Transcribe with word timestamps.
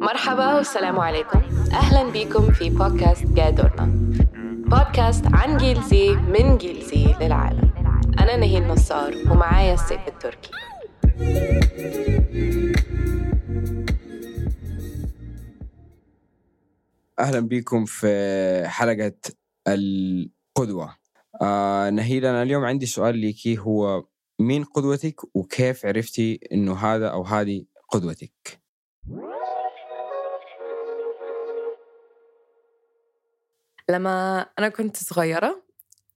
مرحبا 0.00 0.54
والسلام 0.54 1.00
عليكم. 1.00 1.42
أهلا 1.72 2.12
بكم 2.12 2.52
في 2.52 2.70
بودكاست 2.70 3.26
جادورنا. 3.26 3.86
بودكاست 4.66 5.24
عن 5.32 5.56
جيل 5.56 5.82
زي 5.82 6.10
من 6.10 6.58
جيل 6.58 6.82
زي 6.82 7.14
للعالم. 7.20 7.70
أنا 8.18 8.36
نهين 8.36 8.68
نصار 8.68 9.14
ومعايا 9.30 9.74
السيف 9.74 10.08
التركي. 10.08 10.50
أهلا 17.18 17.40
بكم 17.40 17.84
في 17.84 18.64
حلقة 18.66 19.12
القدوة. 19.68 20.96
آه 21.42 21.90
نهيل 21.90 22.26
أنا 22.26 22.42
اليوم 22.42 22.64
عندي 22.64 22.86
سؤال 22.86 23.18
ليكي. 23.18 23.58
هو 23.58 24.04
مين 24.38 24.64
قدوتك 24.64 25.36
وكيف 25.36 25.86
عرفتي 25.86 26.40
إنه 26.52 26.74
هذا 26.76 27.08
أو 27.08 27.22
هذه 27.22 27.64
قدوتك؟ 27.88 28.60
لما 33.88 34.40
أنا 34.58 34.68
كنت 34.68 34.96
صغيرة 34.96 35.62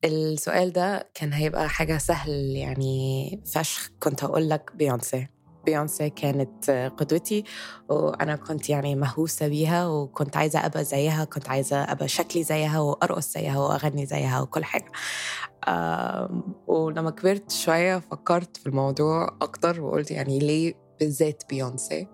السؤال 0.04 0.72
ده 0.72 1.10
كان 1.14 1.32
هيبقى 1.32 1.68
حاجة 1.68 1.98
سهل 1.98 2.30
يعني 2.56 3.42
فشخ. 3.54 3.90
كنت 4.02 4.24
هقول 4.24 4.48
لك 4.50 4.70
بيونسي 4.74 5.28
بيونسي 5.66 6.10
كانت 6.10 6.70
قدوتي 6.96 7.44
وأنا 7.88 8.36
كنت 8.36 8.70
يعني 8.70 8.94
مهووسة 8.94 9.48
بيها 9.48 9.86
وكنت 9.86 10.36
عايزة 10.36 10.66
أبقى 10.66 10.84
زيها 10.84 11.24
كنت 11.24 11.48
عايزة 11.48 11.76
أبقى 11.92 12.08
شكلي 12.08 12.42
زيها 12.42 12.80
وأرقص 12.80 13.32
زيها 13.34 13.58
وأغني 13.58 14.06
زيها 14.06 14.40
وكل 14.40 14.64
حاجة. 14.64 14.84
آم، 14.84 14.92
ولما 16.66 17.10
كبرت 17.10 17.50
شوية 17.50 17.98
فكرت 17.98 18.56
في 18.56 18.66
الموضوع 18.66 19.36
أكتر 19.42 19.80
وقلت 19.80 20.10
يعني 20.10 20.38
ليه 20.38 20.74
بالذات 21.00 21.42
بيونسي؟ 21.50 22.08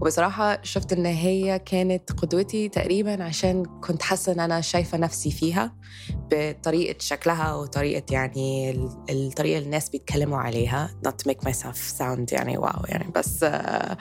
وبصراحة 0.00 0.58
شفت 0.62 0.92
إن 0.92 1.06
هي 1.06 1.58
كانت 1.58 2.12
قدوتي 2.12 2.68
تقريبا 2.68 3.24
عشان 3.24 3.64
كنت 3.64 4.02
حاسة 4.02 4.32
إن 4.32 4.40
أنا 4.40 4.60
شايفة 4.60 4.98
نفسي 4.98 5.30
فيها 5.30 5.72
بطريقة 6.32 6.96
شكلها 7.00 7.54
وطريقة 7.54 8.02
يعني 8.12 8.70
ال- 8.70 8.90
الطريقة 9.10 9.56
اللي 9.58 9.66
الناس 9.66 9.88
بيتكلموا 9.88 10.38
عليها. 10.38 10.90
Not 11.08 11.10
to 11.10 11.30
make 11.32 11.48
myself 11.48 11.98
sound 11.98 12.32
يعني 12.32 12.58
واو 12.58 12.82
يعني 12.88 13.10
بس 13.16 13.42
آه، 13.42 13.96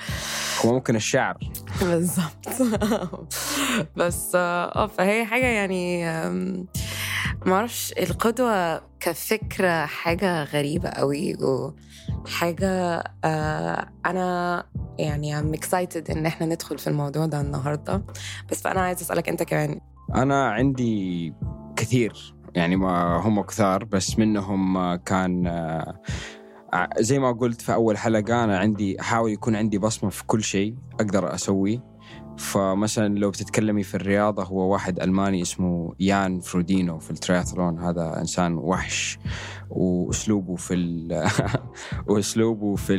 هو 0.66 0.74
ممكن 0.74 0.96
الشعر. 0.96 1.38
بالظبط. 1.82 2.48
بس 3.98 4.32
آه 4.36 4.88
فهي 4.88 5.26
حاجة 5.26 5.46
يعني 5.46 6.08
معرفش 7.46 7.94
القدوة 8.00 8.82
كفكرة 9.00 9.86
حاجة 9.86 10.44
غريبة 10.44 10.90
قوي 10.90 11.38
وحاجة 12.26 13.04
آه، 13.24 13.90
أنا 14.06 14.64
يعني 15.00 15.37
I'm 15.42 15.60
excited 15.60 16.10
إن 16.12 16.26
إحنا 16.26 16.46
ندخل 16.46 16.78
في 16.78 16.88
الموضوع 16.88 17.26
ده 17.26 17.42
النهاردة. 17.42 18.02
بس 18.52 18.62
فأنا 18.62 18.82
عايزة 18.82 19.02
أسألك 19.02 19.30
أنت 19.30 19.44
كمان. 19.44 19.80
أنا 20.16 20.50
عندي 20.50 21.34
كثير 21.76 22.36
يعني 22.56 22.76
ما 22.76 23.18
هم 23.18 23.42
كثار 23.42 23.84
بس 23.84 24.20
منهم 24.20 24.96
كان 24.96 25.48
آه، 25.48 26.90
زي 27.00 27.20
ما 27.20 27.32
قلت 27.32 27.62
في 27.62 27.74
أول 27.74 27.98
حلقة 27.98 28.44
أنا 28.44 28.60
عندي 28.60 29.02
احاول 29.02 29.32
يكون 29.32 29.56
عندي 29.56 29.78
بصمة 29.78 30.10
في 30.10 30.26
كل 30.26 30.44
شيء 30.44 30.76
أقدر 30.94 31.34
أسويه. 31.36 31.97
فمثلا 32.38 33.20
لو 33.20 33.30
بتتكلمي 33.30 33.84
في 33.84 33.96
الرياضة 33.96 34.44
هو 34.44 34.72
واحد 34.72 35.00
ألماني 35.00 35.42
اسمه 35.42 35.94
يان 36.00 36.40
فرودينو 36.40 37.00
في 37.00 37.12
الترياثلون. 37.12 37.80
هذا 37.80 38.20
إنسان 38.20 38.58
وحش 38.58 39.20
وأسلوبه 39.70 40.56
في 40.56 40.76
وأسلوبه 42.08 42.76
في 42.76 42.98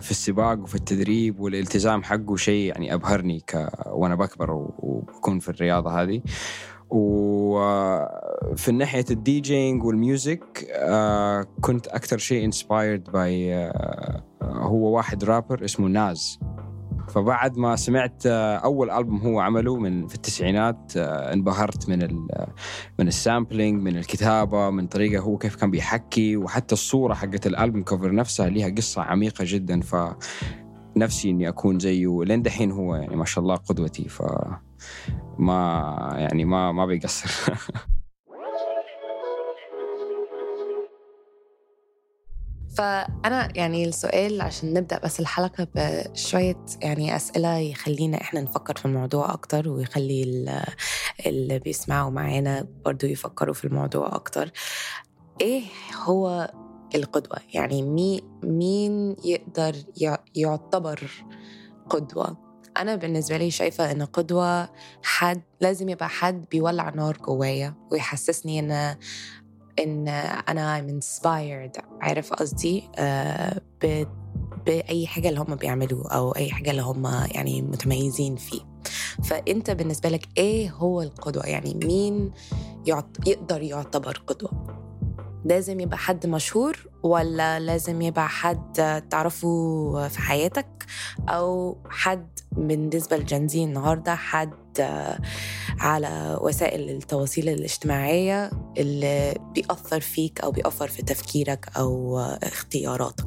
في 0.00 0.10
السباق 0.10 0.58
وفي 0.58 0.74
التدريب 0.74 1.40
والالتزام 1.40 2.02
حقه 2.02 2.36
شيء 2.36 2.68
يعني 2.68 2.94
أبهرني 2.94 3.40
ك 3.40 3.68
وأنا 3.86 4.14
بكبر 4.14 4.50
وبكون 4.78 5.38
في 5.38 5.48
الرياضة 5.48 6.02
هذه. 6.02 6.22
وفي 6.90 8.72
ناحية 8.72 9.04
ال 9.10 9.22
DJing 9.22 9.84
وال 9.84 10.07
music 10.07 10.66
آه، 10.72 11.46
كنت 11.60 11.86
أكثر 11.86 12.18
شيء 12.18 12.44
inspired 12.44 13.10
by 13.10 13.70
هو 14.42 14.96
واحد 14.96 15.24
رابر 15.24 15.64
اسمه 15.64 15.88
Nas. 15.88 16.40
فبعد 17.10 17.58
ما 17.58 17.76
سمعت 17.76 18.22
آه، 18.26 18.56
أول 18.56 18.90
ألبوم 18.90 19.18
هو 19.18 19.40
عمله 19.40 19.76
من 19.76 20.06
في 20.06 20.14
التسعينات 20.14 20.92
آه، 20.96 21.32
انبهرت 21.32 21.88
من 21.88 22.02
ال 22.02 22.28
من 22.98 23.08
السامبلينج 23.08 23.82
من 23.82 23.96
الكتابة 23.96 24.70
من 24.70 24.86
طريقة 24.86 25.22
هو 25.22 25.38
كيف 25.38 25.56
كان 25.56 25.70
بيحكي 25.70 26.36
وحتى 26.36 26.72
الصورة 26.72 27.14
حقت 27.14 27.46
الألبوم 27.46 27.82
كفر 27.82 28.14
نفسها 28.14 28.50
لها 28.50 28.68
قصة 28.68 29.02
عميقة 29.02 29.44
جدا. 29.48 29.80
ف 29.80 29.96
نفسي 30.96 31.30
إني 31.30 31.48
أكون 31.48 31.78
زيه 31.78 32.24
لين 32.24 32.42
دحين 32.42 32.70
هو 32.70 32.94
يعني 32.94 33.16
ما 33.16 33.24
شاء 33.24 33.42
الله 33.42 33.56
قدوتي. 33.56 34.08
ف 34.08 34.22
ما 35.38 36.14
يعني 36.16 36.44
ما 36.44 36.72
ما 36.72 36.86
بيقصر. 36.86 37.30
فأنا 42.76 43.48
يعني 43.56 43.84
السؤال 43.84 44.40
عشان 44.40 44.72
نبدأ 44.74 44.98
بس 45.04 45.20
الحلقة 45.20 45.66
بشوية 45.74 46.64
يعني 46.82 47.16
أسئلة 47.16 47.58
يخلينا 47.58 48.20
إحنا 48.20 48.40
نفكر 48.40 48.76
في 48.76 48.84
الموضوع 48.84 49.32
أكتر 49.32 49.68
ويخلي 49.68 50.22
ال- 50.22 50.64
اللي 51.26 51.58
بيسمعوا 51.58 52.10
معانا 52.10 52.66
برضو 52.84 53.06
يفكروا 53.06 53.54
في 53.54 53.64
الموضوع 53.64 54.14
أكتر. 54.14 54.50
إيه 55.40 55.62
هو 56.04 56.50
القدوة؟ 56.94 57.38
يعني 57.54 57.82
مي 57.82 58.20
مين 58.44 59.16
يقدر 59.24 59.76
يع- 60.00 60.24
يعتبر 60.34 61.10
قدوة؟ 61.90 62.36
أنا 62.76 62.94
بالنسبة 62.96 63.36
لي 63.36 63.50
شايفة 63.50 63.92
إن 63.92 64.02
قدوة 64.02 64.68
حد 65.02 65.42
لازم 65.60 65.88
يبقى 65.88 66.08
حد 66.08 66.44
بيولع 66.50 66.90
نار 66.90 67.16
جوايا 67.16 67.74
ويحسسني 67.92 68.58
إن 68.60 68.96
إن 69.82 70.08
أنا 70.08 70.80
I'm 70.80 71.02
inspired 71.02 71.82
عارف 72.00 72.32
قصدي؟ 72.32 72.88
آه، 72.98 73.60
بأي 74.66 75.06
حاجة 75.06 75.28
اللي 75.28 75.40
هم 75.40 75.54
بيعملوه 75.54 76.08
أو 76.10 76.30
أي 76.32 76.50
حاجة 76.50 76.70
اللي 76.70 76.82
هم 76.82 77.06
يعني 77.30 77.62
متميزين 77.62 78.36
فيه. 78.36 78.60
فأنت 79.24 79.70
بالنسبة 79.70 80.08
لك 80.08 80.28
إيه 80.38 80.70
هو 80.70 81.02
القدوة؟ 81.02 81.46
يعني 81.46 81.74
مين 81.84 82.32
يعت... 82.86 83.16
يقدر 83.26 83.62
يعتبر 83.62 84.22
قدوة؟ 84.26 84.50
لازم 85.44 85.80
يبقى 85.80 85.98
حد 85.98 86.26
مشهور 86.26 86.88
ولا 87.02 87.60
لازم 87.60 88.02
يبقى 88.02 88.28
حد 88.28 89.02
تعرفه 89.10 90.08
في 90.08 90.18
حياتك؟ 90.20 90.86
أو 91.28 91.78
حد 91.90 92.28
بالنسبة 92.52 93.16
لجنزي 93.16 93.64
النهارده 93.64 94.14
حد 94.14 94.50
على 95.80 96.38
وسائل 96.40 96.90
التواصل 96.90 97.40
الاجتماعية 97.40 98.50
اللي 98.78 99.34
بيأثر 99.54 100.00
فيك 100.00 100.40
أو 100.40 100.50
بيأثر 100.50 100.88
في 100.88 101.02
تفكيرك 101.02 101.68
أو 101.76 102.18
اختياراتك. 102.20 103.26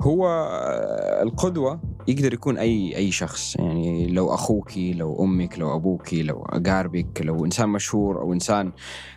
هو 0.00 0.26
آه، 0.26 1.22
القدوة 1.22 1.80
يقدر 2.08 2.34
يكون 2.34 2.58
أي 2.58 2.96
أي 2.96 3.10
شخص. 3.10 3.56
يعني 3.56 4.06
لو 4.06 4.34
أخوك 4.34 4.72
لو 4.78 5.24
أمك 5.24 5.58
لو 5.58 5.74
أبوك 5.76 6.14
لو 6.14 6.42
أقاربك 6.42 7.22
لو 7.22 7.44
إنسان 7.44 7.68
مشهور 7.68 8.20
أو 8.20 8.32
إنسان 8.32 8.72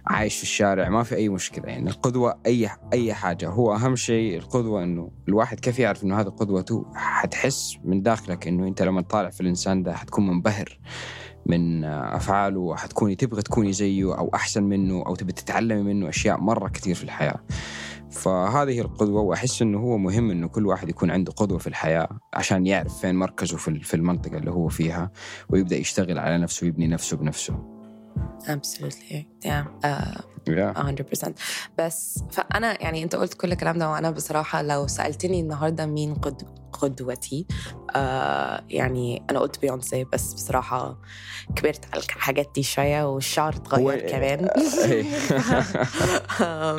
عايش 0.08 0.38
في 0.38 0.44
الشارع 0.44 0.90
ما 0.90 1.04
في 1.04 1.16
أي 1.16 1.30
مشكلة. 1.30 1.66
يعني 1.66 1.90
القدوة 1.90 2.40
أي 2.46 2.70
أي 2.94 3.14
حاجة. 3.14 3.50
هو 3.50 3.76
أهم 3.76 3.96
شيء 3.96 4.38
القدوة 4.38 4.84
إنه 4.84 5.12
الواحد 5.28 5.60
كيف 5.60 5.80
يعرف 5.80 6.04
إنه 6.04 6.20
هذا 6.20 6.30
قدوته 6.30 6.86
حتحس 6.96 7.78
من 7.84 8.02
داخلك 8.02 8.48
إنه 8.48 8.68
أنت 8.68 8.82
لما 8.82 9.02
تطالع 9.02 9.30
في 9.30 9.42
الإنسان 9.42 9.84
ده 9.84 9.94
حتكون 9.94 10.28
منبهر 10.28 10.80
من 11.46 11.84
أفعاله 11.84 12.60
وحتكوني 12.60 13.16
تبغى 13.16 13.42
تكوني 13.42 13.74
زيه 13.74 14.18
أو 14.18 14.32
أحسن 14.34 14.64
منه 14.64 15.04
أو 15.06 15.16
تبي 15.16 15.32
تتعلمي 15.32 15.82
منه 15.94 16.10
أشياء 16.10 16.40
مرة 16.40 16.68
كثير 16.68 16.96
في 16.96 17.04
الحياة. 17.04 17.40
فهذه 18.12 18.82
القدوة 18.82 19.22
وأحس 19.22 19.62
أنه 19.62 19.80
هو 19.80 19.98
مهم 19.98 20.32
أنه 20.32 20.48
كل 20.48 20.66
واحد 20.68 20.90
يكون 20.90 21.12
عنده 21.12 21.32
قدوة 21.32 21.58
في 21.58 21.68
الحياة 21.68 22.10
عشان 22.34 22.68
يعرف 22.68 23.00
فين 23.00 23.16
مركزه 23.16 23.58
في 23.58 23.80
في 23.80 23.94
المنطقة 23.94 24.38
اللي 24.38 24.52
هو 24.52 24.68
فيها 24.68 25.12
ويبدأ 25.50 25.76
يشتغل 25.76 26.20
على 26.20 26.38
نفسه 26.38 26.66
ويبني 26.66 26.88
نفسه 26.88 27.18
بنفسه. 27.18 27.82
Absolutely. 28.42 29.28
Yeah. 29.46 29.66
Uh, 29.86 30.22
yeah. 30.50 30.74
100% 31.26 31.32
بس 31.78 32.24
فأنا 32.32 32.82
يعني 32.84 33.04
أنت 33.04 33.16
قلت 33.16 33.34
كل 33.34 33.52
الكلام 33.52 33.78
ده 33.78 33.90
وأنا 33.90 34.12
بصراحة 34.12 34.62
لو 34.62 34.88
سألتني 34.88 35.40
النهاردة 35.40 35.86
مين 35.86 36.14
قد 36.14 36.61
قدوتي. 36.74 37.48
آه 37.96 38.64
يعني 38.70 39.24
أنا 39.30 39.40
قلت 39.40 39.60
بيونسي 39.62 40.04
بس 40.14 40.34
بصراحة 40.34 41.00
كبرت 41.56 41.86
على 41.94 42.04
الحاجات 42.04 42.52
دي 42.56 42.64
شوية 42.64 43.10
والشعر 43.14 43.56
اتغير 43.56 44.00
كمان. 44.10 44.48
آم، 46.42 46.78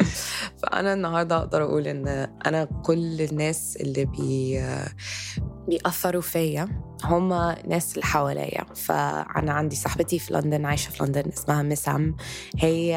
فأنا 0.63 0.93
النهاردة 0.93 1.37
أقدر 1.37 1.63
أقول 1.65 1.87
إن 1.89 2.09
أنا 2.47 2.65
كل 2.65 3.21
الناس 3.23 3.77
اللي 3.81 4.05
بي 4.05 4.63
بيأثروا 5.69 6.23
فيا 6.23 6.69
هما 7.05 7.57
ناس 7.69 7.95
اللي 7.95 8.05
حواليا. 8.07 8.65
فأنا 8.75 9.53
عندي 9.53 9.77
صاحبتي 9.77 10.19
في 10.19 10.35
لندن 10.35 10.65
عايشة 10.67 10.91
في 10.91 11.05
لندن 11.05 11.29
اسمها 11.33 11.63
مسام 11.63 12.17
هي 12.59 12.89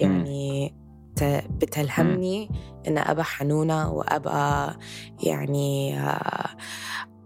يعني 0.00 0.74
بت 1.22 1.44
بتلهمني 1.50 2.50
إن 2.88 2.98
أبقى 2.98 3.24
حنونة 3.24 3.92
وأبقى 3.92 4.78
يعني 5.22 6.00
آه، 6.00 6.48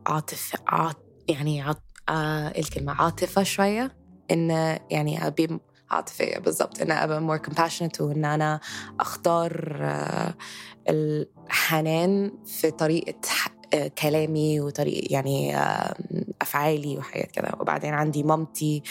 عاطف 0.07 0.53
عاط 0.67 0.97
يعني 1.29 1.63
عاط 1.63 1.83
آه 2.09 2.49
الكلمة 2.59 2.93
عاطفة 3.03 3.43
شوية 3.43 3.97
إن 4.31 4.51
يعني 4.91 5.27
أبي 5.27 5.59
عاطفية 5.91 6.39
بالضبط 6.39 6.81
إن 6.81 6.91
أبقى 6.91 7.39
more 7.39 7.51
compassionate 7.51 8.01
وإن 8.01 8.25
أنا 8.25 8.61
أختار 9.01 9.77
آه 9.81 10.35
الحنان 10.89 12.33
في 12.47 12.71
طريقة 12.71 13.15
كلامي 13.99 14.61
وطريقة 14.61 15.13
يعني 15.15 15.57
أفعالي 16.43 16.99
وحاجات 16.99 17.31
كده. 17.31 17.49
وبعدين 17.61 17.95
عندي 17.95 18.23
مامتي 18.23 18.83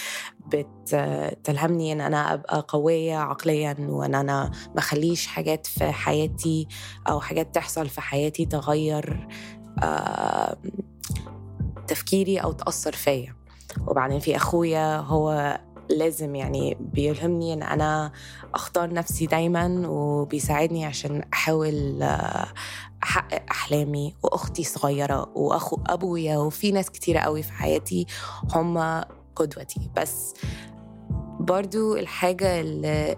بتلهمني 0.48 1.92
إن 1.94 2.02
أنا 2.02 2.34
أبقى 2.34 2.66
قوية 2.68 3.18
عقليا 3.18 3.76
وإن 3.80 4.16
أنا 4.16 4.52
ما 4.74 4.80
أخليش 4.80 5.28
حاجات 5.28 5.68
في 5.68 5.92
حياتي 5.92 6.68
أو 7.10 7.20
حاجات 7.20 7.56
تحصل 7.56 7.90
في 7.90 8.02
حياتي 8.02 8.46
تغير 8.46 9.28
تفكيري 11.88 12.38
أو 12.38 12.52
تأثر 12.52 12.92
فيا. 12.92 13.36
وبعدين 13.88 14.20
في 14.20 14.36
أخويا 14.36 14.98
هو 14.98 15.58
لازم 15.92 16.36
يعني 16.36 16.78
بيلهمني 16.80 17.54
إن 17.54 17.64
أنا 17.64 18.12
أختار 18.54 18.94
نفسي 18.94 19.26
دايما 19.26 19.88
وبيساعدني 19.88 20.86
عشان 20.86 21.24
أحاول 21.34 22.04
أحقق 23.04 23.44
أحلامي 23.52 24.16
وأختي 24.24 24.64
صغيرة 24.64 25.30
واخو 25.36 25.78
ابويا 25.88 26.38
وفي 26.38 26.72
ناس 26.72 26.90
كتيرة 26.90 27.20
قوي 27.20 27.44
في 27.44 27.54
حياتي 27.54 28.06
هم 28.56 29.02
قدوتي. 29.36 29.90
بس 29.98 30.34
برضو 31.40 31.96
الحاجة 31.96 32.62
اللي 32.62 33.18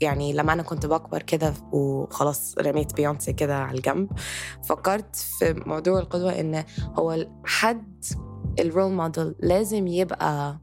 يعني 0.00 0.32
لما 0.32 0.52
أنا 0.52 0.62
كنت 0.62 0.86
بكبر 0.86 1.22
كده 1.22 1.54
وخلاص 1.72 2.54
رميت 2.58 2.94
بيونسي 2.94 3.32
كده 3.32 3.56
على 3.56 3.78
الجنب 3.78 4.08
فكرت 4.64 5.16
في 5.16 5.62
موضوع 5.66 5.98
القدوة 5.98 6.40
إن 6.40 6.64
هو 6.98 7.26
حد 7.44 8.04
ال 8.60 8.66
role 8.66 8.92
model 8.92 9.34
لازم 9.40 9.86
يبقى 9.86 10.58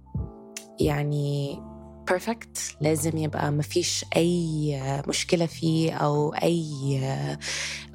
يعني 0.79 1.59
perfect 2.07 2.75
لازم 2.81 3.17
يبقى 3.17 3.51
ما 3.51 3.61
فيش 3.61 4.05
أي 4.15 4.81
مشكلة 5.07 5.45
فيه 5.45 5.93
أو 5.93 6.33
أي 6.33 6.99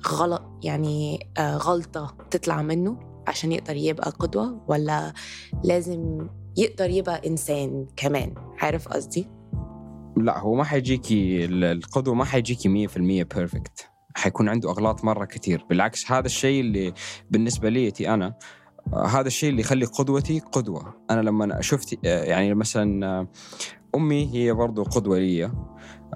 غلط 0.09 0.43
يعني 0.65 1.19
غلطة 1.39 2.17
تطلع 2.31 2.63
منه 2.63 2.99
عشان 3.29 3.53
يقدر 3.53 3.77
يبقى 3.77 4.11
قدوة 4.11 4.65
ولا 4.69 5.13
لازم 5.65 6.29
يقدر 6.57 6.91
يبقى 6.91 7.27
إنسان 7.27 7.87
كمان. 7.97 8.35
عارف 8.59 8.89
قصدي؟ 8.89 9.29
لا 10.17 10.39
هو 10.39 10.55
ما 10.55 10.65
حيجيكي 10.65 11.45
القدوة 11.45 12.15
ما 12.15 12.25
حيجيكي 12.25 12.89
100% 12.89 12.99
perfect 12.99 13.89
حيكون 14.17 14.49
عنده 14.49 14.71
أغلاط 14.71 15.05
مرة 15.05 15.25
كثير 15.25 15.65
بالعكس 15.71 16.13
هذا 16.13 16.27
الشيء 16.27 16.61
اللي 16.61 16.93
بالنسبة 17.31 17.69
لي 17.69 17.93
أنا 18.01 18.35
هذا 18.93 19.27
الشيء 19.27 19.51
اللي 19.51 19.61
يخلي 19.61 19.85
قدوتي 19.85 20.41
قدوة. 20.41 20.95
أنا 21.11 21.21
لما 21.21 21.61
شفت 21.61 21.99
يعني 22.05 22.55
مثلا 22.55 23.27
أمي 23.95 24.35
هي 24.35 24.53
برضو 24.53 24.83
قدوة 24.83 25.19
لي. 25.19 25.51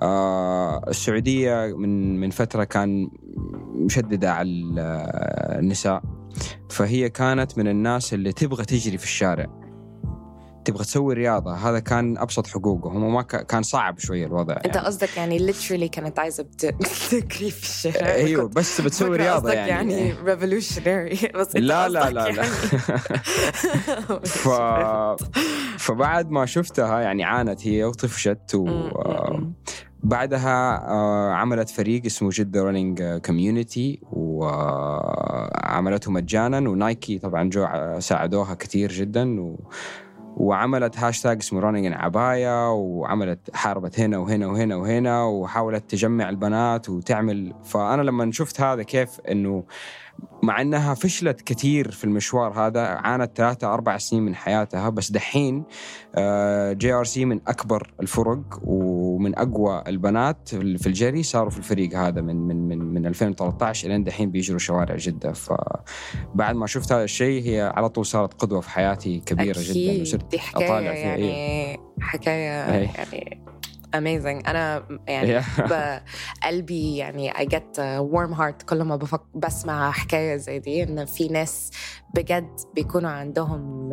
آه 0.03 0.85
السعودية 0.89 1.77
من 1.77 2.21
من 2.21 2.31
فترة 2.31 2.65
كان 2.65 3.11
مشددة 3.75 4.33
على 4.33 4.49
النساء. 5.59 6.03
فهي 6.71 7.11
كانت 7.11 7.59
من 7.59 7.69
الناس 7.69 8.15
اللي 8.15 8.33
تبغى 8.33 8.65
تجري 8.65 8.99
في 8.99 9.05
الشارع. 9.05 9.68
تبغى 10.69 10.85
تسوي 10.85 11.15
رياضة 11.15 11.55
هذا 11.55 11.79
كان 11.79 12.19
أبسط 12.19 12.47
حقوقه 12.47 12.91
هم 12.91 13.15
ما 13.15 13.23
كان 13.23 13.63
صعب 13.63 13.99
شوية 13.99 14.27
الوضع. 14.27 14.55
أنت 14.57 14.77
يعني. 14.77 14.87
قصدك 14.87 15.17
يعني 15.17 15.53
literally 15.53 15.85
كانت 15.85 16.19
عايزة 16.19 16.43
تجري 17.11 17.51
في 17.51 17.63
الشارع 17.63 18.15
أيوه 18.15 18.49
بس 18.49 18.81
بتسوي 18.81 19.17
رياضة 19.17 19.53
يعني. 19.53 19.93
يعني 19.93 20.15
revolutionary. 20.15 21.33
بس 21.39 21.57
لا 21.57 21.89
لا 21.89 22.11
لا 22.11 22.11
لا. 22.11 22.27
يعني. 22.27 22.49
ف... 24.43 24.49
فبعد 25.79 26.31
ما 26.31 26.47
شفتها 26.47 27.01
يعني 27.01 27.25
عانت 27.25 27.67
هي 27.67 27.85
وطفشت 27.85 28.55
و 28.55 28.89
بعدها 30.03 30.81
عملت 31.33 31.71
فريق 31.71 32.05
اسمه 32.07 32.31
جدة 32.33 32.63
running 32.63 33.03
community 33.03 34.01
وعملته 34.13 36.11
مجانا 36.11 36.71
و 36.71 36.81
Nike 36.81 37.19
طبعا 37.19 37.51
جو 37.51 37.67
ساعدوها 37.99 38.55
كثير 38.55 38.93
جدا 38.93 39.41
و 39.41 39.57
وعملت 40.39 40.99
هاشتاج 40.99 41.37
اسمه 41.37 41.61
running 41.61 41.87
in 41.87 41.93
عباية 41.93 42.73
وعملت 42.73 43.39
حاربت 43.55 44.01
هنا 44.01 44.19
وهنا 44.19 44.47
وهنا 44.47 44.77
وهنا 44.77 45.25
وحاولت 45.25 45.91
تجمع 45.91 46.29
البنات 46.29 46.89
وتعمل. 46.89 47.55
فأنا 47.65 48.03
لما 48.03 48.33
شفت 48.33 48.61
هذا 48.61 48.83
كيف 48.83 49.21
إنه 49.21 49.65
مع 50.43 50.61
إنها 50.61 50.95
فشلت 50.95 51.41
كثير 51.41 51.91
في 51.91 52.05
المشوار 52.05 52.53
هذا 52.67 52.81
عانت 52.81 53.37
ثلاثة 53.37 53.75
أربع 53.75 53.99
سنين 53.99 54.23
من 54.23 54.35
حياتها 54.35 54.89
بس 54.89 55.11
دحين 55.11 55.65
JRC 56.73 57.25
من 57.25 57.41
أكبر 57.47 57.93
الفرق 58.01 58.61
ومن 58.65 59.39
أقوى 59.39 59.83
البنات 59.87 60.49
في 60.49 60.87
الجري 60.87 61.23
صاروا 61.23 61.51
في 61.51 61.59
الفريق 61.59 61.99
هذا 61.99 62.21
من 62.21 62.37
من 62.37 62.69
من 62.69 62.79
من 62.79 63.07
2013 63.07 63.89
إلين 63.89 64.05
دحين 64.05 64.31
بيجروا 64.31 64.59
شوارع 64.59 64.97
جدة 64.97 65.33
فبعد 65.33 66.55
ما 66.55 66.67
شفت 66.67 66.93
هذا 66.93 67.05
الشيء 67.05 67.43
هي 67.43 67.73
على 67.77 67.89
طول 67.89 68.07
صارت 68.07 68.35
قدوة 68.35 68.61
في 68.61 68.71
حياتي 68.71 69.21
كبيرة 69.27 69.59
أكيد. 69.59 69.93
جدا 69.93 70.03
وصرت 70.03 70.35
أطالع 70.35 70.93
فيها 70.93 70.95
يعني 70.95 71.25
إيه. 71.25 71.77
حكايه 72.01 72.35
يعني 72.35 73.43
amazing. 73.97 74.49
أنا 74.49 74.85
يعني 75.09 75.45
قلبي 76.45 76.97
يعني 76.97 77.33
I 77.33 77.45
get 77.45 77.79
a 77.79 78.01
warm 78.13 78.39
heart 78.39 78.65
كل 78.65 78.83
ما 78.83 78.97
بفك 78.97 79.23
بسمع 79.35 79.91
حكاية 79.91 80.37
زي 80.37 80.59
دي 80.59 80.83
إن 80.83 81.05
في 81.05 81.29
ناس 81.29 81.71
بجد 82.15 82.61
بيكونوا 82.75 83.11
عندهم 83.11 83.91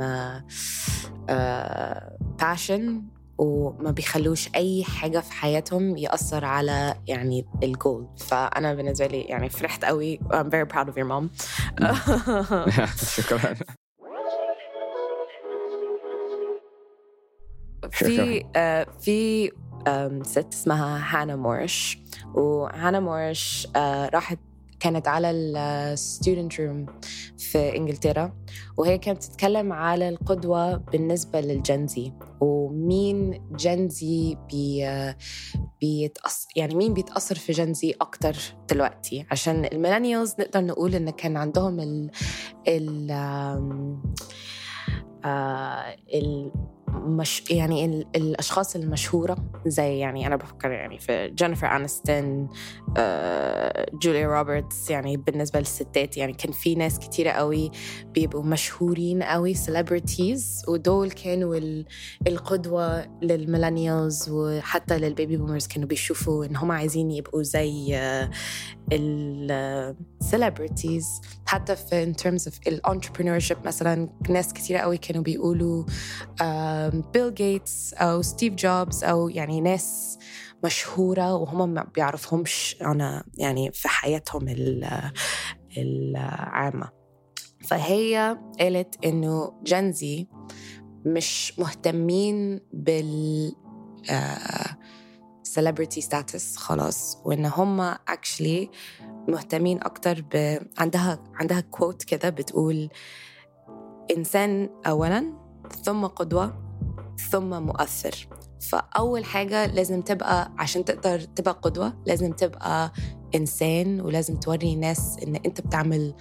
باشن 2.39 3.01
وما 3.37 3.91
بيخلوش 3.91 4.49
أي 4.55 4.83
حاجة 4.83 5.19
في 5.19 5.31
حياتهم 5.31 5.97
يأثر 5.97 6.45
على 6.45 6.95
يعني 7.07 7.45
الجول 7.63 8.07
فأنا 8.17 8.73
بالنسبة 8.73 9.07
لي 9.07 9.21
يعني 9.21 9.49
فرحت 9.49 9.85
قوي. 9.85 10.19
I'm 10.33 10.49
very 10.49 10.65
proud 10.73 10.87
of 10.89 10.97
your 10.97 11.05
mom. 11.05 11.29
شكرا. 13.15 13.55
في 17.91 18.43
في 19.01 19.51
ست 20.23 20.53
اسمها 20.53 21.21
هانا 21.21 21.35
مورش 21.35 21.99
وهانا 22.33 22.99
مورش 22.99 23.67
راحت 24.13 24.39
كانت 24.79 25.07
على 25.07 25.31
ال 25.31 25.47
student 25.47 26.59
room 26.59 26.85
في 27.37 27.77
إنجلترا. 27.77 28.33
وهي 28.77 28.97
كانت 28.97 29.17
بتتكلم 29.17 29.73
على 29.73 30.09
القدوة 30.09 30.75
بالنسبة 30.75 31.41
لل 31.41 31.65
Gen 31.65 32.01
Z 32.01 32.13
ومين 32.41 33.47
Gen 33.51 34.16
Z 34.16 34.37
بي 34.49 34.87
بيتأثر 35.81 36.47
يعني 36.55 36.75
مين 36.75 36.93
بيتأثر 36.93 37.35
في 37.35 37.51
Gen 37.51 37.84
Z 37.84 37.95
أكتر 38.01 38.35
دلوقتي؟ 38.69 39.25
عشان 39.31 39.65
ال 39.65 39.71
millennials 39.71 40.35
نقدر 40.39 40.61
نقول 40.61 40.95
إن 40.95 41.09
كان 41.09 41.37
عندهم 41.37 41.79
ال 41.79 42.11
ال 42.67 43.11
آه 45.25 45.95
ال 46.13 46.51
مش 47.05 47.51
يعني 47.51 48.07
الأشخاص 48.15 48.75
المشهورة 48.75 49.37
زي 49.65 49.97
يعني 49.97 50.27
أنا 50.27 50.35
بفكر 50.35 50.71
يعني 50.71 50.99
في 50.99 51.27
جينيفر 51.27 51.67
انستون 51.67 52.49
جوليا 53.93 54.27
روبرتس 54.27 54.89
يعني 54.89 55.17
بالنسبة 55.17 55.59
للستات 55.59 56.17
يعني 56.17 56.33
كان 56.33 56.51
في 56.51 56.75
ناس 56.75 56.99
كتيرة 56.99 57.29
قوي 57.31 57.71
بيبقوا 58.05 58.43
مشهورين 58.43 59.23
قوي 59.23 59.53
celebrities 59.53 60.61
ودول 60.67 61.11
كانوا 61.11 61.59
القدوة 62.27 63.05
لل 63.21 63.38
millennials 63.38 64.29
وحتى 64.29 64.97
لل 64.97 65.11
baby 65.11 65.37
boomers 65.37 65.67
كانوا 65.67 65.87
بيشوفوا 65.87 66.45
إن 66.45 66.55
هم 66.55 66.71
عايزين 66.71 67.11
يبقوا 67.11 67.43
زي 67.43 67.95
آه، 67.95 68.29
ال 68.91 69.11
celebrities 69.11 71.21
حتى 71.45 71.75
في 71.75 72.13
in 72.13 72.17
terms 72.17 72.51
of 72.51 72.53
ال 72.67 72.73
entrepreneurship 72.73 73.57
مثلا 73.65 74.09
ناس 74.29 74.53
كتيرة 74.53 74.79
قوي 74.79 74.97
كانوا 74.97 75.23
بيقولوا 75.23 75.85
بيل 77.13 77.33
جيتس 77.33 77.93
أو 77.93 78.21
ستيف 78.21 78.53
جوبز 78.53 79.03
أو 79.03 79.29
يعني 79.29 79.61
ناس 79.61 80.17
مشهورة 80.63 81.35
وهم 81.35 81.69
ما 81.69 81.83
بيعرفهمش 81.95 82.77
أنا 82.81 83.23
يعني 83.37 83.71
في 83.71 83.87
حياتهم 83.87 84.47
العامة. 85.77 86.89
فهي 87.67 88.37
قالت 88.59 89.05
إنه 89.05 89.53
Gen 89.63 90.11
Z 90.11 90.27
مش 91.05 91.59
مهتمين 91.59 92.61
بال 92.73 93.51
celebrity 95.55 96.01
status 96.01 96.57
خلاص 96.57 97.17
وإن 97.25 97.45
هم 97.45 97.93
actually 97.93 98.67
مهتمين 99.27 99.83
أكتر 99.83 100.21
ب 100.33 100.57
عندها 100.77 101.23
عندها 101.35 101.59
quote 101.59 102.03
كده 102.03 102.29
بتقول 102.29 102.89
إنسان 104.17 104.69
اولا 104.87 105.33
ثم 105.83 106.05
قدوة 106.05 106.65
ثم 107.31 107.63
مؤثر. 107.63 108.27
فأول 108.61 109.25
حاجة 109.25 109.65
لازم 109.65 110.01
تبقى 110.01 110.51
عشان 110.57 110.85
تقدر 110.85 111.19
تبقى 111.19 111.53
قدوة 111.61 112.03
لازم 112.05 112.31
تبقى 112.31 112.91
إنسان 113.35 114.01
ولازم 114.01 114.35
توري 114.39 114.73
الناس 114.73 115.17
إن 115.23 115.35
أنت 115.35 115.61
بتعمل 115.61 116.15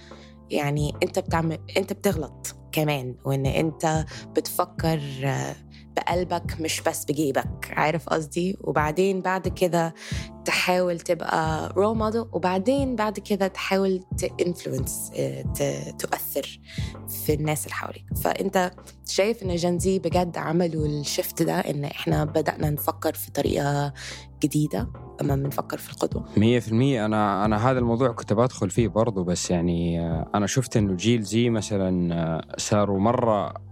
يعني 0.49 0.93
أنت 1.03 1.19
بتعمل 1.19 1.59
أنت 1.77 1.93
بتغلط 1.93 2.55
كمان 2.71 3.15
وإن 3.25 3.45
أنت 3.45 4.05
بتفكر 4.35 4.99
بقلبك 5.95 6.61
مش 6.61 6.81
بس 6.81 7.05
بجيبك. 7.05 7.67
عارف 7.71 8.09
قصدي؟ 8.09 8.57
وبعدين 8.61 9.21
بعد 9.21 9.47
كده 9.47 9.93
تحاول 10.45 10.99
تبقى 10.99 11.73
رول 11.77 11.97
موديل 11.97 12.25
وبعدين 12.31 12.95
بعد 12.95 13.19
كده 13.19 13.47
تحاول 13.47 14.03
تانفلونس 14.37 15.11
تؤثر 15.99 16.59
في 17.25 17.33
الناس 17.33 17.63
اللي 17.65 17.75
حواليك. 17.75 18.05
فأنت 18.23 18.71
شايف 19.07 19.43
إن 19.43 19.55
جنزي 19.55 19.99
بجد 19.99 20.37
عملوا 20.37 20.87
الشفت 20.87 21.43
ده 21.43 21.59
إن 21.59 21.83
إحنا 21.83 22.25
بدأنا 22.25 22.69
نفكر 22.69 23.13
في 23.13 23.31
طريقة 23.31 23.93
جديدة؟ 24.43 24.87
لما 25.21 25.35
بنفكر 25.35 25.77
في 25.77 25.93
القدوة؟ 25.93 26.25
مية 26.37 26.59
في 26.59 26.67
المية. 26.67 27.05
أنا 27.05 27.45
أنا 27.45 27.71
هذا 27.71 27.79
الموضوع 27.79 28.11
كنت 28.11 28.33
بدخل 28.33 28.69
فيه 28.69 28.87
برضو 28.87 29.23
بس 29.23 29.51
يعني 29.51 29.99
آه، 30.01 30.29
أنا 30.35 30.47
شفت 30.47 30.77
إنه 30.77 30.93
جيل 30.95 31.21
زي 31.21 31.49
مثلا 31.49 32.13
آه، 32.15 32.55
صاروا 32.57 32.99
مرة 32.99 33.64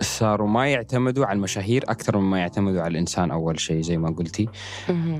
صاروا 0.00 0.48
ما 0.48 0.68
يعتمدوا 0.68 1.26
على 1.26 1.36
المشاهير 1.36 1.84
أكثر 1.88 2.18
مما 2.18 2.38
يعتمدوا 2.38 2.80
على 2.80 2.90
الإنسان 2.90 3.30
أول 3.30 3.60
شيء 3.60 3.80
زي 3.80 3.98
ما 3.98 4.10
قلتي. 4.10 4.48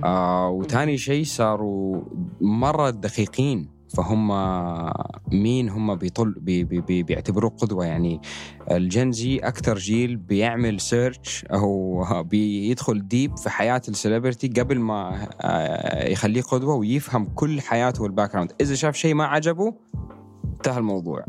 آه 0.05 0.49
وثاني 0.49 0.99
شيء 0.99 1.25
صاروا 1.25 2.03
مرة 2.41 2.91
دقيقين 2.91 3.75
فهم 3.89 4.29
مين؟ 5.33 5.69
هم 5.69 5.95
بيطل 5.95 6.35
بي 6.41 6.65
بي 6.65 6.81
بي 6.81 7.03
بيعتبروه 7.03 7.51
قدوة. 7.51 7.85
يعني 7.85 8.21
ال 8.71 8.84
Gen 8.84 9.25
Z 9.25 9.39
أكثر 9.39 9.79
جيل 9.79 10.17
بيعمل 10.17 10.81
search 10.81 11.45
أو 11.45 12.05
بيدخل 12.31 13.09
deep 13.09 13.37
في 13.37 13.51
حياة 13.51 13.83
ال 13.89 13.95
celebrity 13.95 14.49
قبل 14.49 14.79
ما 14.79 15.29
آه، 15.41 16.09
يخليه 16.09 16.43
قدوة 16.43 16.75
ويفهم 16.75 17.25
كل 17.25 17.61
حياته 17.61 18.03
وال 18.03 18.33
background 18.33 18.53
إذا 18.61 18.75
شاف 18.75 18.97
شيء 18.97 19.15
ما 19.15 19.25
عجبه 19.25 19.75
انتهى 20.57 20.79
الموضوع. 20.79 21.25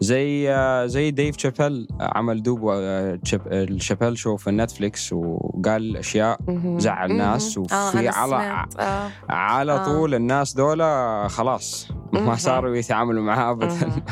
زي 0.00 0.50
آه، 0.54 0.86
زي 0.86 1.10
ديف 1.10 1.38
شابيل 1.38 1.88
عمل 2.00 2.42
دوب 2.42 2.68
آه، 2.72 3.18
شاب- 3.24 3.52
ال 3.52 3.59
Chappelle 3.59 4.18
show 4.18 4.36
في 4.36 4.50
نتفليكس 4.50 5.12
وقال 5.12 5.96
أشياء. 5.96 6.38
زعل 6.78 7.12
ناس. 7.16 7.58
وفي 7.58 7.74
آه، 7.74 7.90
أنا 7.90 8.10
على-. 8.10 8.66
آه. 8.78 9.10
على 9.28 9.72
آه. 9.72 9.84
طول 9.84 10.14
الناس 10.14 10.54
دول 10.54 10.80
خلاص 11.30 11.88
ما. 12.12 12.36
صاروا 12.36 12.76
يتعاملوا 12.76 13.22
معاه 13.22 13.50
ابدا. 13.50 14.02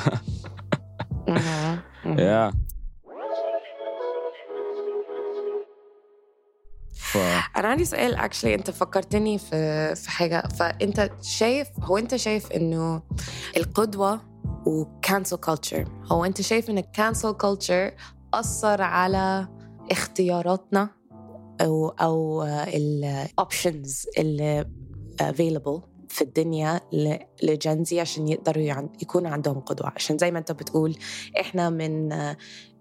يا 2.07 2.53
ف... 6.95 7.17
أنا 7.57 7.69
عندي 7.69 7.85
سؤال 7.85 8.15
actually 8.15 8.55
أنت 8.55 8.71
فكرتني 8.71 9.39
في 9.39 9.95
في 9.95 10.11
حاجة 10.11 10.49
فأنت 10.59 11.11
شايف 11.23 11.69
هو 11.83 11.99
أنت 11.99 12.17
شايف 12.17 12.53
إنه 12.53 13.03
القدوة 13.57 14.21
و 14.69 14.78
cancel 14.78 15.37
culture 15.37 15.85
هو 16.13 16.25
أنت 16.25 16.41
شايف 16.41 16.71
إن 16.71 16.79
ال 16.79 16.86
cancel 16.86 17.33
culture 17.33 17.93
أثر 18.35 18.83
على 18.83 19.49
اختياراتنا 19.91 20.89
أو 21.61 21.89
أو 21.89 22.45
ال 22.45 22.65
options 22.65 24.07
اللي 24.19 24.65
available 25.23 25.81
في 26.09 26.23
الدنيا 26.23 26.81
ل 27.43 27.54
Gen 27.54 27.89
Z 27.89 28.01
عشان 28.01 28.29
يقدروا 28.29 28.89
يكون 29.03 29.27
عندهم 29.27 29.61
قدوة. 29.61 29.93
عشان 29.97 30.19
زي 30.19 30.31
ما 30.31 30.39
أنت 30.39 30.53
بتقول 30.53 30.97
إحنا 31.41 31.71
من 31.71 32.13
آه، 32.13 32.37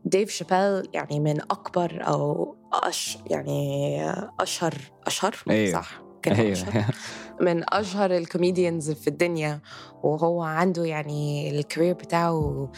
ديف 0.06 0.29
شابيل 0.29 0.89
يعني 0.94 1.20
من 1.20 1.41
أكبر 1.41 2.08
أو 2.08 2.56
أش 2.74 3.17
يعني 3.25 4.01
اشهر 4.39 4.74
أشهر؟ 5.06 5.36
أيوه. 5.50 5.82
صح. 5.82 6.01
كده 6.22 6.51
أشهر. 6.51 6.86
من 7.41 7.63
أشهر 7.74 8.17
ال 8.17 8.25
comedians 8.25 8.91
في 8.91 9.08
الدنيا 9.08 9.60
وهو 10.03 10.41
عنده 10.44 10.86
يعني 10.86 11.50
ال 11.59 11.64
career 11.64 11.93
بتاعه 11.94 12.72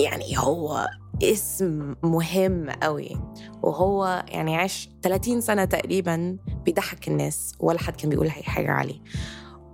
يعني 0.00 0.38
هو 0.38 0.86
اسم 1.22 1.94
مهم 2.02 2.70
قوي 2.70 3.16
وهو 3.62 4.24
يعني 4.28 4.56
عاش 4.56 4.90
30 5.02 5.40
سنة 5.40 5.64
تقريبا 5.64 6.36
بيضحك 6.64 7.08
الناس 7.08 7.52
ولا 7.60 7.78
حد 7.78 7.96
كان 7.96 8.10
بيقول 8.10 8.26
أي 8.26 8.42
حاجة 8.42 8.70
عليه. 8.70 9.00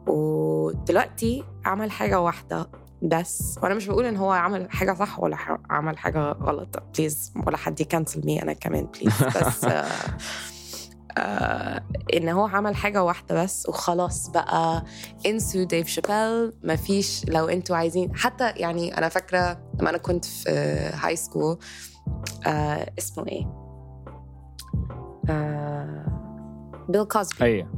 ودلوقتي 0.07 1.45
عمل 1.65 1.91
حاجة 1.91 2.21
واحدة 2.21 2.71
بس 3.03 3.59
وأنا 3.62 3.75
مش 3.75 3.87
بقول 3.87 4.05
إن 4.05 4.17
هو 4.17 4.31
عمل 4.31 4.71
حاجة 4.71 4.95
صح 4.95 5.21
ولا 5.21 5.37
عمل 5.71 5.99
حاجة 5.99 6.33
غلط. 6.33 6.83
please 6.99 7.33
ولا 7.47 7.57
حد 7.57 7.81
ي 7.80 7.87
cancel 7.87 8.23
me 8.26 8.42
أنا 8.43 8.53
كمان 8.53 8.87
please 8.87 9.23
بس 9.23 9.67
إن 12.15 12.29
هو 12.29 12.47
عمل 12.47 12.77
حاجة 12.77 13.03
واحدة 13.05 13.43
بس 13.43 13.69
وخلاص 13.69 14.29
بقى 14.29 14.85
انسوا 15.27 15.65
ديف 15.65 15.87
شابيل 15.89 16.53
مفيش 16.65 17.25
لو 17.29 17.49
أنتوا 17.49 17.77
عايزين 17.77 18.17
حتى 18.17 18.50
يعني 18.50 18.99
أنا 18.99 19.09
فاكرة 19.09 19.59
لما 19.81 19.91
أنا 19.91 19.99
كنت 19.99 20.25
في 20.25 20.50
high 20.95 21.16
school 21.16 21.59
آه 22.47 22.93
اسمه 22.99 23.27
إيه 23.29 23.47
آه 25.31 26.05
بيل 26.89 27.05
كوزبي 27.05 27.45
أيوه 27.45 27.69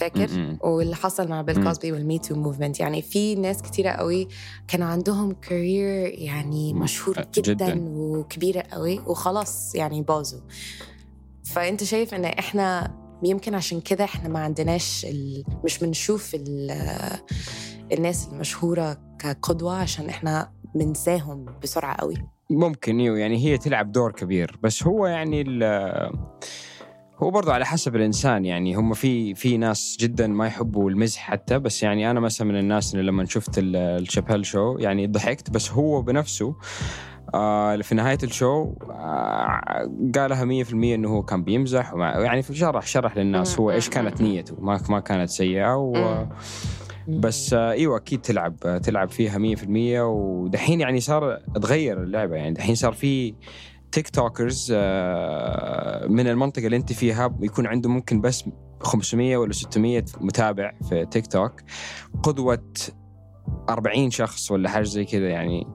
فاكر. 0.00 0.56
واللي 0.60 0.96
حصل 0.96 1.28
مع 1.28 1.42
بيل. 1.42 1.64
كوزبي 1.64 1.92
وال 1.92 2.05
Me 2.05 2.18
Too 2.18 2.34
movement 2.34 2.80
يعني 2.80 3.02
في 3.02 3.34
ناس 3.34 3.62
كتيرة 3.62 3.90
قوي 3.90 4.28
كان 4.68 4.82
عندهم 4.82 5.32
career 5.32 6.14
يعني. 6.18 6.74
مشهور 6.74 7.16
جدا, 7.34 7.52
جداً. 7.52 7.84
وكبيرة 7.88 8.64
قوي 8.72 9.00
وخلاص 9.06 9.74
يعني 9.74 10.02
باظوا 10.02 10.40
فأنت 11.44 11.84
شايف 11.84 12.14
إن 12.14 12.24
إحنا 12.24 12.94
يمكن 13.24 13.54
عشان 13.54 13.80
كده 13.80 14.04
إحنا 14.04 14.28
ما 14.28 14.38
عندناش 14.38 15.06
ال... 15.08 15.44
مش 15.64 15.78
بنشوف 15.78 16.34
ال... 16.34 16.70
الناس 17.92 18.28
المشهورة 18.32 18.98
كقدوة 19.18 19.76
عشان 19.76 20.08
إحنا 20.08 20.52
بنساهم 20.74 21.46
بسرعة 21.62 21.96
قوي. 21.96 22.14
ممكن 22.50 23.00
إيوه 23.00 23.18
يعني 23.18 23.36
هي 23.44 23.58
تلعب 23.58 23.92
دور 23.92 24.12
كبير. 24.12 24.58
بس 24.62 24.82
هو 24.82 25.06
يعني 25.06 25.40
ال- 25.48 26.12
هو 27.18 27.30
برضه 27.30 27.52
على 27.52 27.66
حسب 27.66 27.96
الإنسان 27.96 28.44
يعني 28.44 28.74
هم 28.74 28.94
في 28.94 29.34
في 29.34 29.56
ناس 29.56 29.96
جدا 30.00 30.26
ما 30.26 30.46
يحبوا 30.46 30.90
المزح 30.90 31.20
حتى. 31.20 31.58
بس 31.58 31.82
يعني 31.82 32.10
أنا 32.10 32.20
مثلا 32.20 32.46
من 32.48 32.58
الناس 32.58 32.94
اللي 32.94 33.06
لما 33.06 33.24
شفت 33.24 33.58
ال- 33.58 33.76
الشابيل 33.76 34.46
شو 34.46 34.76
يعني 34.78 35.06
ضحكت. 35.06 35.50
بس 35.50 35.70
هو 35.70 36.02
بنفسه 36.02 36.56
آه 37.34 37.76
في 37.76 37.94
نهاية 37.94 38.18
الشو 38.22 38.74
آه 38.90 39.90
قالها 40.14 40.64
100% 40.64 40.72
إنه 40.72 41.08
هو 41.08 41.22
كان 41.22 41.44
بيمزح 41.44 41.94
ومع 41.94 42.20
يعني 42.20 42.42
في 42.42 42.54
شرح 42.54 42.86
شرح 42.86 43.16
للناس 43.16 43.60
هو 43.60 43.70
إيش 43.70 43.88
كانت 43.88 44.20
نيته 44.20 44.56
ما 44.60 44.80
ما 44.88 45.00
كانت 45.00 45.28
سيئة 45.28 45.76
و. 45.76 46.26
بس 47.08 47.52
آه، 47.52 47.72
إيوه 47.72 47.96
أكيد 47.96 48.20
تلعب 48.20 48.80
تلعب 48.82 49.08
فيها 49.08 49.56
100% 49.56 49.66
ودحين 50.00 50.80
يعني 50.80 51.00
صار 51.00 51.38
تغير 51.54 52.02
اللعبة 52.02 52.36
يعني 52.36 52.54
دحين 52.54 52.74
صار 52.74 52.92
في 52.92 53.34
تيك 53.92 54.08
توكرز 54.08 54.72
من 56.08 56.26
المنطقة 56.28 56.66
اللي 56.66 56.76
أنت 56.76 56.92
فيها 56.92 57.36
يكون 57.40 57.66
عنده 57.66 57.90
ممكن 57.90 58.20
بس 58.20 58.44
500 58.80 59.36
ولا 59.36 59.52
600 59.52 60.04
متابع 60.20 60.72
في 60.88 61.06
تيك 61.06 61.26
توك 61.26 61.52
قدوة 62.22 62.72
40 63.68 64.10
شخص 64.10 64.50
ولا 64.50 64.68
حاجة 64.68 64.82
زي 64.82 65.04
كذا 65.04 65.28
يعني 65.28 65.66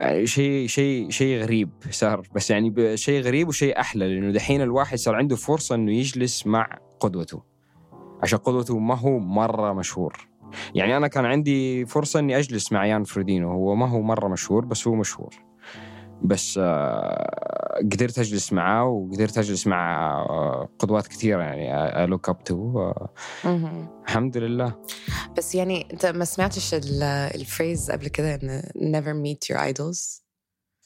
يعني 0.00 0.26
شيء 0.26 0.66
شيء 0.66 1.10
شيء 1.10 1.42
غريب 1.42 1.70
صار. 1.90 2.28
بس 2.34 2.50
يعني 2.50 2.96
شيء 2.96 3.20
غريب 3.20 3.48
وشيء 3.48 3.80
أحلى 3.80 4.14
لأنه 4.14 4.32
دحين 4.32 4.62
الواحد 4.62 4.98
صار 4.98 5.14
عنده 5.14 5.36
فرصة 5.36 5.74
إنه 5.74 5.92
يجلس 5.92 6.46
مع 6.46 6.78
قدوته. 7.00 7.42
عشان 8.22 8.38
قدوته 8.38 8.78
ما 8.78 8.94
هو 8.94 9.18
مرة 9.18 9.72
مشهور. 9.72 10.28
يعني 10.74 10.96
أنا 10.96 11.08
كان 11.08 11.24
عندي 11.24 11.86
فرصة 11.86 12.20
إني 12.20 12.38
أجلس 12.38 12.72
مع 12.72 12.86
يان 12.86 13.04
فرودينو 13.04 13.50
هو 13.50 13.74
ما 13.74 13.88
هو 13.88 14.02
مرة 14.02 14.28
مشهور 14.28 14.64
بس 14.64 14.88
هو 14.88 14.94
مشهور. 14.94 15.43
بس 16.24 16.58
آه، 16.62 17.78
قدرت 17.92 18.18
أجلس 18.18 18.52
معاه 18.52 18.84
وقدرت 18.86 19.38
أجلس 19.38 19.66
مع 19.66 20.12
آه، 20.30 20.68
قدوات 20.78 21.06
كثيرة 21.06 21.42
يعني 21.42 22.06
look 22.06 22.28
up 22.28 22.44
to. 22.44 22.92
الحمد 24.04 24.36
لله. 24.36 24.74
بس 25.36 25.54
يعني 25.54 25.86
أنت 25.92 26.06
ما 26.06 26.24
سمعتش 26.24 26.74
ال- 26.74 27.02
phrase 27.34 27.90
قبل 27.90 28.08
كده 28.08 28.34
إن 28.34 28.62
never 28.76 29.14
meet 29.26 29.54
your 29.54 29.60
idols 29.60 30.23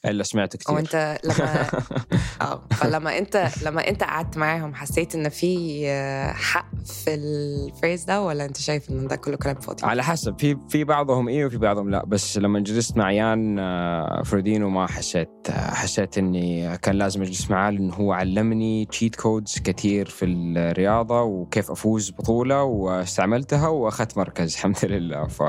إلا 0.05 0.23
سمعت 0.23 0.57
كثير 0.57 0.75
أو 0.75 0.79
أنت 0.79 1.19
لما 1.23 1.67
آه 2.41 2.63
فلما 2.71 3.17
أنت 3.17 3.49
لما 3.65 3.87
أنت 3.87 4.03
قعدت 4.03 4.37
معاهم 4.37 4.73
حسيت 4.75 5.15
إن 5.15 5.29
في 5.29 5.83
آه، 5.87 6.31
حق 6.31 6.69
في 6.85 7.13
ال 7.13 7.26
phrase 7.26 8.03
ده 8.03 8.21
ولا 8.21 8.45
أنت 8.45 8.57
شايف 8.57 8.89
إن 8.89 9.07
ده 9.07 9.15
كله 9.15 9.37
كلام 9.37 9.55
فاضي؟ 9.55 9.85
على 9.85 10.03
حسب. 10.03 10.39
في 10.39 10.57
في 10.69 10.83
بعضهم 10.83 11.27
إيه 11.27 11.45
وفي 11.45 11.57
بعضهم 11.57 11.89
لا. 11.89 12.05
بس 12.05 12.37
لما 12.37 12.59
جلست 12.59 12.97
مع 12.97 13.11
يان 13.11 13.59
آه، 13.59 14.21
فرودينو 14.25 14.69
ما 14.69 14.87
حسيت 14.87 15.29
آه، 15.49 15.73
حسيت 15.73 16.17
إني 16.17 16.77
كان 16.77 16.95
لازم 16.95 17.21
أجلس 17.21 17.51
معاه 17.51 17.71
لأنه 17.71 17.93
هو 17.93 18.13
علمني 18.13 18.85
cheat 18.85 19.15
codes 19.15 19.59
كثير 19.59 20.09
في 20.09 20.25
الرياضة 20.25 21.21
وكيف 21.21 21.71
أفوز 21.71 22.11
بطولة 22.11 22.63
واستعملتها 22.63 23.67
وأخذت 23.67 24.17
مركز 24.17 24.53
الحمد 24.55 24.85
لله. 24.85 25.27
ف... 25.27 25.43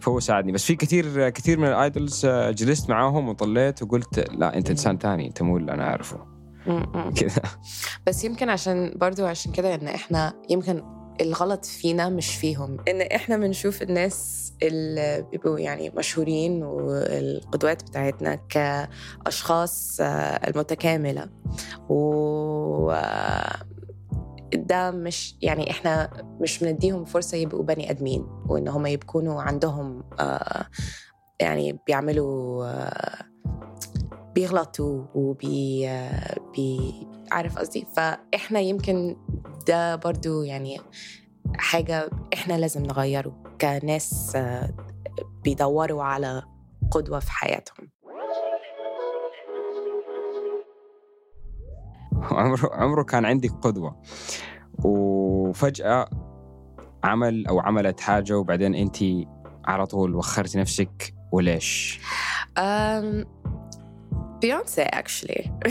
فهو 0.00 0.20
ساعدني. 0.20 0.52
بس 0.52 0.64
في 0.64 0.76
كثير 0.76 1.28
كثير 1.28 1.58
من 1.58 1.68
ال 1.68 1.78
idols 1.78 2.26
جلست 2.26 2.90
معاهم 2.90 3.28
وطليت 3.28 3.77
وقلت 3.82 4.30
لا 4.32 4.56
انت 4.56 4.70
انسان 4.70 4.98
ثاني 4.98 5.26
انت 5.26 5.42
مو 5.42 5.56
اللي 5.56 5.72
أنا 5.72 5.84
أعرفه. 5.84 6.38
كده 7.20 7.42
بس 8.06 8.24
يمكن 8.24 8.48
عشان 8.48 8.92
برضو 8.96 9.26
عشان 9.26 9.52
كده 9.52 9.74
إن 9.74 9.88
إحنا 9.88 10.32
يمكن 10.50 10.82
الغلط 11.20 11.64
فينا 11.64 12.08
مش 12.08 12.36
فيهم. 12.36 12.76
إن 12.88 13.00
إحنا 13.00 13.36
بنشوف 13.36 13.82
الناس 13.82 14.52
اللي 14.62 15.26
بيبقوا 15.32 15.58
يعني 15.58 15.90
مشهورين 15.90 16.62
والقدوات 16.62 17.82
بتاعتنا 17.82 18.34
كأشخاص 18.34 20.00
آه، 20.00 20.06
المتكاملة. 20.48 21.28
و 21.88 22.90
آه، 22.90 23.56
ده 24.54 24.90
مش 24.90 25.36
يعني 25.42 25.70
إحنا 25.70 26.10
مش 26.40 26.58
بنديهم 26.58 27.04
فرصة 27.04 27.36
يبقوا 27.36 27.64
بني 27.64 27.90
آدمين 27.90 28.26
وإن 28.48 28.68
هم 28.68 28.86
يكونوا 28.86 29.42
عندهم 29.42 30.04
آه، 30.20 30.66
يعني 31.40 31.78
بيعملوا 31.86 32.66
بيغلطوا 34.34 35.04
وبي 35.14 35.90
بي 36.54 36.94
عارف 37.32 37.58
قصدي؟ 37.58 37.86
فإحنا 37.96 38.60
يمكن 38.60 39.16
ده 39.68 39.96
برضو 39.96 40.42
يعني 40.42 40.80
حاجة 41.54 42.10
إحنا 42.34 42.54
لازم 42.54 42.82
نغيره 42.82 43.42
كناس 43.60 44.36
بيدوروا 45.44 46.02
على 46.02 46.42
قدوة 46.90 47.18
في 47.18 47.30
حياتهم. 47.30 47.88
عمره 52.12 52.70
عمره 52.74 53.02
كان 53.02 53.24
عندك 53.24 53.50
قدوة. 53.50 54.02
وفجأة 54.84 56.08
عمل 57.04 57.46
أو 57.46 57.60
عملت 57.60 58.00
حاجة 58.00 58.38
وبعدين 58.38 58.74
أنت 58.74 58.96
على 59.64 59.86
طول 59.86 60.14
وخرتي 60.14 60.58
نفسك 60.58 61.14
وليش؟ 61.32 62.00
Um, 62.58 63.26
بيونسي 64.40 64.84
actually. 64.84 65.48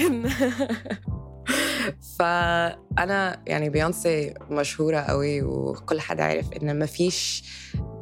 فأنا 2.20 3.44
يعني 3.48 3.70
بيونسي 3.70 4.34
مشهورة 4.50 4.98
قوي 4.98 5.42
وكل 5.42 6.02
حد 6.02 6.20
عارف 6.20 6.54
إن 6.54 6.80
مفيش 6.80 7.44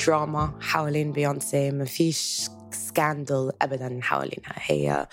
دراما 0.06 0.60
حوالين 0.62 1.12
بيونسي 1.12 1.72
مفيش 1.72 2.50
scandal 2.72 3.52
أبدا 3.62 4.00
حوالينها. 4.02 4.54
هي 4.56 5.08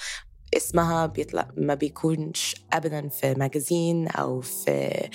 اسمها 0.56 1.06
بيطلع 1.06 1.48
ما 1.56 1.74
بيكونش 1.74 2.54
ابدا 2.72 3.08
في 3.08 3.34
magazine 3.34 4.08
أو 4.08 4.40
في 4.40 5.08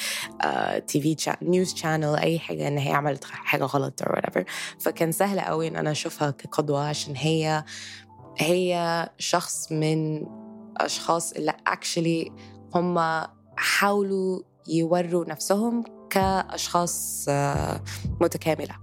TV 0.88 1.36
news 1.42 1.76
channel 1.76 2.16
أي 2.16 2.40
حاجة 2.40 2.68
إن 2.68 2.78
هي 2.78 2.94
عملت 2.94 3.24
حاجة 3.24 3.64
غلط 3.64 4.02
أو 4.02 4.16
whatever. 4.16 4.44
فكان 4.80 5.12
سهل 5.12 5.40
قوي 5.40 5.68
إن 5.68 5.76
أنا 5.76 5.92
أشوفها 5.92 6.32
كقدوة 6.32 6.88
عشان 6.88 7.16
هي 7.16 7.64
هي 8.38 9.10
شخص 9.18 9.72
من 9.72 10.26
أشخاص 10.78 11.32
اللي 11.34 11.54
actually 11.68 12.32
هم 12.76 13.00
حاولوا 13.58 14.42
يوروا 14.68 15.26
نفسهم 15.30 15.84
كأشخاص 16.10 17.26
آه، 17.30 17.82
متكاملة. 18.22 18.76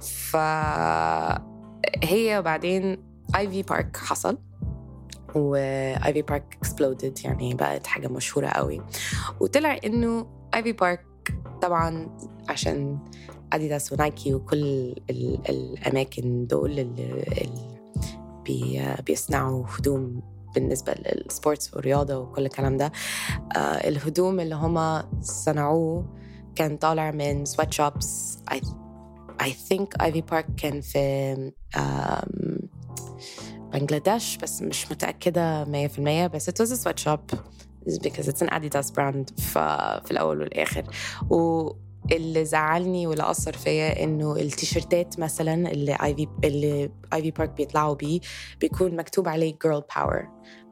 فهي 0.00 1.38
بعدين 2.42 3.04
Ivy 3.36 3.62
Park 3.62 3.96
حصل 3.96 4.38
و 5.34 5.56
Ivy 5.56 6.22
Park 6.22 6.56
exploded 6.58 7.18
يعني 7.24 7.54
بقت 7.54 7.86
حاجة 7.86 8.08
مشهورة 8.08 8.46
قوي. 8.48 8.80
وطلع 9.40 9.78
إنه 9.84 10.26
Ivy 10.54 10.72
Park 10.72 11.04
طبعا 11.62 12.16
عشان 12.48 12.98
اديداس 13.52 13.92
ونايكي 13.92 14.34
وكل 14.34 14.62
ال- 15.10 15.40
الأماكن 15.48 16.46
دول 16.46 16.78
اللي 16.78 17.77
بي 18.48 18.82
بيصنعوا 19.06 19.64
هدوم 19.78 20.22
بالنسبة 20.54 20.94
لل 20.94 21.14
sports 21.14 21.74
والرياضة 21.74 22.18
وكل 22.18 22.46
الكلام 22.46 22.76
ده. 22.76 22.92
آه 23.56 23.88
الهدوم 23.88 24.40
اللي 24.40 24.54
هما 24.54 25.08
صنعوه 25.20 26.14
كان 26.54 26.76
طالع 26.76 27.10
من 27.10 27.44
sweatshops 27.44 28.38
I 29.42 29.46
think 29.46 30.02
Ivy 30.02 30.22
Park 30.32 30.50
كان 30.56 30.80
في 30.80 31.52
بنجلاديش 33.72 34.36
بس 34.36 34.62
مش 34.62 34.92
متأكدة 34.92 35.64
100% 35.64 35.98
بس 36.34 36.50
it 36.50 36.52
was 36.52 36.70
a 36.70 36.76
sweatshop 36.84 37.36
because 38.02 38.28
it's 38.28 38.42
an 38.42 38.48
Adidas 38.48 38.90
brand 38.94 39.40
ففي 39.40 40.10
الأول 40.10 40.40
والآخر. 40.40 40.84
واللي 42.12 42.44
زعلني 42.44 43.06
واللي 43.06 43.30
أثر 43.30 43.52
فيا 43.52 44.04
إنه 44.04 44.36
التيشيرتات 44.36 45.18
مثلا 45.18 45.70
اللي 45.70 45.96
Ivy 46.02 46.28
اللي 46.44 46.90
Ivy 47.12 47.30
Park 47.30 47.50
بيطلعوا 47.50 47.94
بيه 47.94 48.20
بيكون 48.60 48.96
مكتوب 48.96 49.28
عليه 49.28 49.58
girl 49.64 49.82
power 49.94 50.24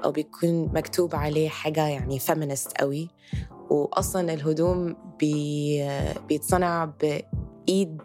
أو 0.04 0.12
بيكون 0.12 0.64
مكتوب 0.64 1.14
عليه 1.14 1.48
حاجة 1.48 1.86
يعني 1.88 2.20
feminist 2.20 2.68
قوي. 2.80 3.08
وأصلا 3.70 4.34
الهدوم 4.34 4.96
بي 5.20 5.88
بيتصنع 6.28 6.84
بإيد 6.84 8.02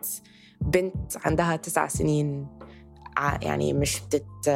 بنت 0.61 1.17
عندها 1.25 1.55
تسع 1.55 1.87
سنين. 1.87 2.47
يعني 3.41 3.73
مش 3.73 3.99
بتت 3.99 4.49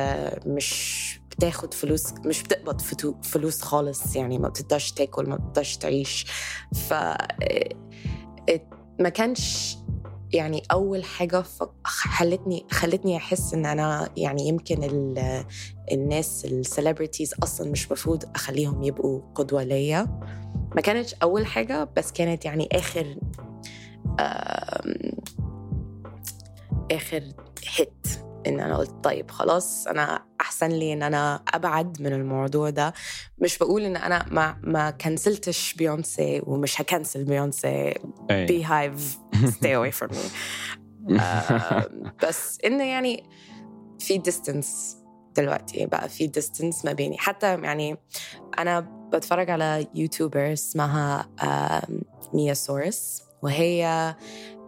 مش 0.46 1.20
بتاخد 1.32 1.74
فلوس 1.74 2.14
مش 2.26 2.44
بتقبض 2.44 2.82
فلوس 3.24 3.62
خالص 3.62 4.16
يعني 4.16 4.40
ما 4.40 4.50
بتقدرش 4.50 4.92
تاكل 4.92 5.30
ما 5.30 5.36
بتقدرش 5.36 5.78
تعيش. 5.78 6.26
ف 6.74 6.94
ما 9.00 9.10
كانش 9.10 9.78
يعني 10.34 10.62
أول 10.72 11.04
حاجة 11.04 11.44
خلتني 11.84 12.66
خلتني 12.72 13.18
أحس 13.18 13.54
إن 13.54 13.66
أنا 13.66 14.10
يعني 14.18 14.48
يمكن 14.48 14.84
ال- 14.84 15.46
الناس 15.92 16.46
السليبرتيز 16.46 17.34
أصلا 17.44 17.72
مش 17.72 17.92
مفروض 17.92 18.24
أخليهم 18.36 18.84
يبقوا 18.84 19.22
قدوة 19.36 19.64
ليا. 19.64 20.22
ما 20.76 20.82
كانتش 20.82 21.16
أول 21.24 21.46
حاجة 21.46 21.90
بس 21.98 22.12
كانت 22.12 22.46
يعني 22.46 22.70
آخر 22.72 23.18
آخر 26.92 27.24
هيت 27.78 28.08
إن 28.48 28.60
أنا 28.60 28.78
قلت 28.78 29.04
طيب 29.04 29.32
خلاص 29.32 29.88
أنا 29.88 30.26
أحسن 30.42 30.68
لي 30.68 30.94
إن 30.94 31.04
أنا 31.04 31.44
أبعد 31.54 32.02
من 32.02 32.14
الموضوع 32.14 32.70
ده. 32.70 32.94
مش 33.40 33.58
بقول 33.58 33.82
إن 33.82 33.96
أنا 33.98 34.26
ما 34.32 34.58
ما 34.64 34.90
كنسلتش 34.92 35.74
بيونسي 35.74 36.42
ومش 36.44 36.82
هكنسل 36.82 37.24
بيونسي. 37.24 37.94
Beyhive 38.30 39.18
away 39.64 39.92
from 39.92 40.12
me. 40.12 40.26
آه، 41.22 41.90
بس 42.28 42.58
انه 42.66 42.84
يعني 42.84 43.24
في 44.00 44.22
distance 44.22 44.96
دلوقتي 45.36 45.86
بقى 45.86 46.10
في 46.10 46.32
distance 46.40 46.86
ما 46.86 46.94
بيني. 46.94 47.18
حتى 47.18 47.62
يعني 47.62 47.98
أنا 48.60 48.80
بتفرج 49.14 49.50
على 49.50 49.88
YouTuber 49.96 50.54
اسمها 50.54 51.30
ميا 52.34 52.54
سورس 52.54 53.24
وهي 53.42 54.16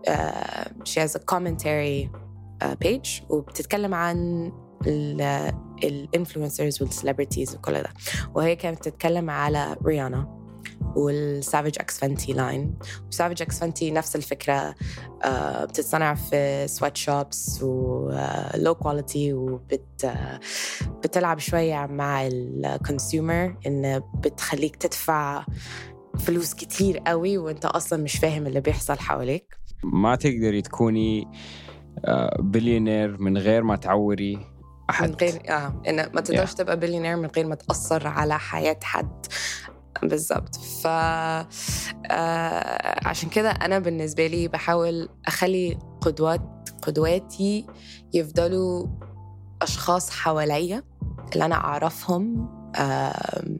آه، 0.07 0.67
she 0.83 1.01
has 1.01 1.11
a 1.15 1.35
commentary 1.35 2.26
آه، 2.61 2.77
page 2.85 3.09
وبتتكلم 3.29 3.93
عن 3.93 4.51
ال 5.83 5.91
influencers 5.91 6.81
وال 6.81 6.93
celebrities 6.93 7.55
وكل 7.55 7.73
ده. 7.73 7.89
وهي 8.35 8.55
كانت 8.55 8.77
بتتكلم 8.77 9.29
على 9.29 9.77
ريانا 9.85 10.37
وال 10.95 11.15
Savage 11.15 11.75
X 11.79 11.99
Fenty 11.99 12.33
line 12.33 12.73
و 13.07 13.12
Savage 13.12 13.41
X 13.41 13.59
Fenty 13.59 13.91
نفس 13.91 14.15
الفكرة 14.15 14.75
آه، 15.23 15.65
بتتصنع 15.65 16.13
في 16.13 16.67
sweatshops 16.67 16.97
و 16.97 17.63
low 17.63 18.75
quality 18.75 19.33
وبت 19.33 20.05
آه، 20.05 20.39
بتلعب 21.03 21.39
شوية 21.39 21.85
مع 21.85 22.27
ال 22.27 22.41
consumer 22.41 23.55
إن 23.67 24.01
بتخليك 24.19 24.75
تدفع 24.75 25.45
فلوس 26.19 26.53
كتير 26.53 26.97
قوي 26.97 27.37
وانت 27.37 27.65
أصلا 27.65 28.03
مش 28.03 28.17
فاهم 28.17 28.47
اللي 28.47 28.61
بيحصل 28.61 28.99
حواليك. 28.99 29.57
ما 29.83 30.15
تقدري 30.15 30.61
تكوني 30.61 31.21
آه، 31.21 31.31
بليونير 32.39 33.21
من 33.21 33.37
غير 33.37 33.63
ما 33.63 33.75
تعوري 33.75 34.39
أحد. 34.89 35.09
من 35.09 35.15
غير 35.15 35.41
آه 35.49 35.81
إن 35.87 35.95
ما 35.95 36.21
تقدرش 36.21 36.53
تبقى 36.53 36.79
بليونير 36.79 37.15
من 37.17 37.29
غير 37.35 37.47
ما 37.47 37.55
تأثر 37.55 38.07
على 38.07 38.39
حياة 38.39 38.79
حد. 38.83 39.25
بالظبط. 40.03 40.55
ف 40.55 40.87
آه 40.87 41.47
عشان 43.07 43.29
كده 43.29 43.51
أنا 43.51 43.79
بالنسبة 43.79 44.27
لي 44.27 44.47
بحاول 44.47 45.09
أخلي 45.27 45.77
قدوات 46.01 46.69
قدواتي 46.81 47.65
يفضلوا 48.13 48.87
أشخاص 49.61 50.09
حواليا 50.09 50.83
اللي 51.33 51.45
أنا 51.45 51.55
أعرفهم 51.55 52.49
آم، 52.75 53.59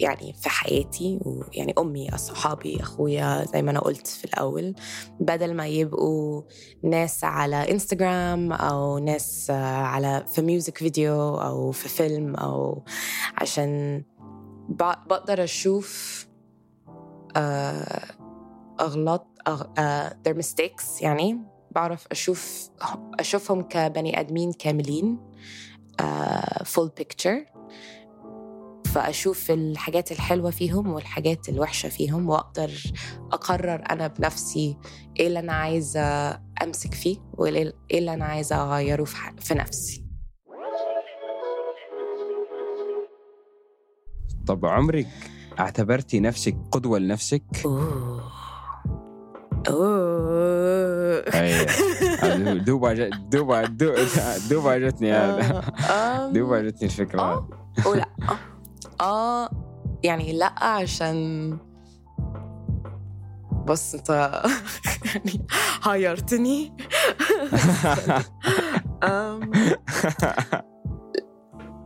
يعني 0.00 0.32
في 0.32 0.48
حياتي 0.48 1.18
ويعني 1.22 1.74
أمي 1.78 2.14
أصحابي 2.14 2.80
أخويا 2.80 3.44
زي 3.44 3.62
ما 3.62 3.70
أنا 3.70 3.80
قلت 3.80 4.06
في 4.06 4.24
الأول 4.24 4.74
بدل 5.20 5.54
ما 5.54 5.66
يبقوا 5.66 6.42
ناس 6.84 7.24
على 7.24 7.70
انستغرام 7.70 8.52
أو 8.52 8.98
ناس 8.98 9.50
على 9.50 10.24
في 10.34 10.42
ميوزك 10.42 10.78
فيديو 10.78 11.34
أو 11.34 11.70
في 11.70 11.88
فيلم 11.88 12.34
أو 12.34 12.84
عشان 13.38 14.02
بقدر 14.68 15.44
أشوف 15.44 16.26
آه، 17.36 18.04
أغلاط 18.80 19.26
أغ... 19.48 19.64
آه، 19.78 20.16
their 20.28 20.32
mistakes 20.32 21.02
يعني 21.02 21.38
بعرف 21.70 22.06
أشوف 22.10 22.70
أشوفهم 23.20 23.62
كبني 23.62 24.20
آدمين 24.20 24.52
كاملين 24.52 25.18
آه، 26.00 26.64
full 26.64 26.90
picture. 27.00 27.59
فأشوف 28.94 29.50
الحاجات 29.50 30.12
الحلوة 30.12 30.50
فيهم 30.50 30.92
والحاجات 30.92 31.48
الوحشة 31.48 31.88
فيهم 31.88 32.28
وأقدر 32.28 32.70
أقرر 33.32 33.82
أنا 33.90 34.06
بنفسي 34.06 34.76
إيه 35.20 35.26
اللي 35.26 35.38
أنا 35.38 35.52
عايزة 35.52 36.30
أمسك 36.62 36.94
فيه 36.94 37.16
وإيه 37.32 37.72
اللي 37.90 38.14
أنا 38.14 38.24
عايزة 38.24 38.56
أغيره 38.62 39.04
في, 39.04 39.54
نفسي. 39.54 40.04
طب 44.46 44.66
عمرك 44.66 45.06
اعتبرتي 45.60 46.20
نفسك 46.20 46.56
قدوة 46.72 46.98
لنفسك؟ 46.98 47.42
أوه. 47.64 48.22
أوه. 49.68 51.24
أيوه. 51.34 51.66
دوبا 52.66 53.08
دوبا 53.08 53.64
دو- 53.64 53.94
دوبا 54.50 54.78
جتني 54.78 55.12
هذا. 55.12 55.62
دوبا 56.32 56.60
جتني. 56.60 56.88
هذه. 56.88 57.46
ولا 57.86 58.06
آه 59.00 59.50
يعني 60.02 60.32
لأ 60.32 60.64
عشان 60.64 61.58
بص 63.66 63.94
انت 63.94 64.10
يعني 65.14 65.46
هايرتني. 65.82 66.72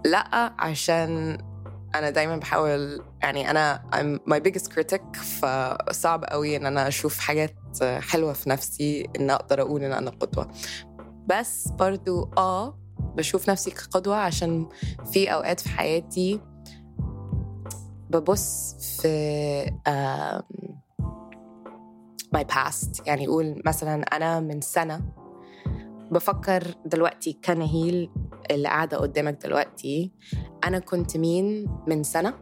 لأ 0.04 0.54
عشان 0.58 1.38
أنا 1.94 2.10
دايما 2.10 2.36
بحاول 2.36 3.02
يعني 3.22 3.50
أنا 3.50 3.82
I'm 3.92 4.18
my 4.32 4.38
biggest 4.40 4.66
critic 4.72 5.16
فصعب 5.16 6.24
قوي 6.24 6.56
إن 6.56 6.66
أنا 6.66 6.88
أشوف 6.88 7.18
حاجات 7.18 7.54
حلوة 7.82 8.32
في 8.32 8.50
نفسي 8.50 9.08
إن 9.20 9.30
أقدر 9.30 9.60
أقول 9.60 9.84
إن 9.84 9.92
أنا 9.92 10.10
قدوة. 10.10 10.50
بس 11.26 11.68
برضو 11.68 12.30
آه 12.38 12.78
بشوف 13.16 13.50
نفسي 13.50 13.70
كقدوة 13.70 14.16
عشان 14.16 14.68
في 15.12 15.32
أوقات 15.32 15.60
في 15.60 15.68
حياتي 15.68 16.40
ببص 18.10 18.74
في 19.00 19.66
my 22.36 22.44
past. 22.54 23.02
يعني 23.06 23.24
يقول 23.24 23.62
مثلا 23.66 24.02
أنا 24.02 24.40
من 24.40 24.60
سنة 24.60 25.00
بفكر 26.10 26.74
دلوقتي 26.86 27.38
كنهيل 27.44 28.10
اللي 28.50 28.68
قاعدة 28.68 28.96
قدامك 28.96 29.42
دلوقتي. 29.46 30.12
أنا 30.64 30.78
كنت 30.78 31.16
مين 31.16 31.66
من 31.86 32.02
سنة؟ 32.02 32.34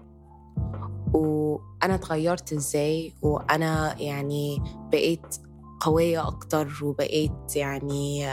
وأنا 1.15 1.95
اتغيرت 1.95 2.53
إزاي؟ 2.53 3.15
وأنا 3.23 4.01
يعني 4.01 4.63
بقيت 4.93 5.37
قوية 5.81 6.29
أكتر 6.29 6.69
وبقيت 6.83 7.57
يعني 7.57 8.29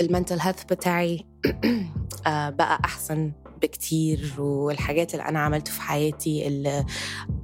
المنتل 0.00 0.40
هيلث 0.40 0.64
بتاعي 0.64 1.26
آه، 2.26 2.50
بقى 2.50 2.80
أحسن. 2.84 3.32
بكتير 3.64 4.34
والحاجات 4.38 5.14
اللي 5.14 5.28
أنا 5.28 5.40
عملته 5.40 5.72
في 5.72 5.80
حياتي 5.80 6.46
اللي 6.46 6.86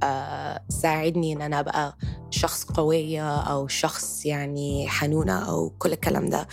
آه، 0.03 0.63
ساعدني 0.69 1.33
إن 1.33 1.41
أنا 1.41 1.59
أبقى 1.59 1.97
شخص 2.29 2.63
قوية 2.63 3.39
أو 3.39 3.67
شخص 3.67 4.25
يعني 4.25 4.89
حنونة 4.89 5.49
أو 5.49 5.69
كل 5.69 5.93
الكلام 5.93 6.29
ده. 6.29 6.47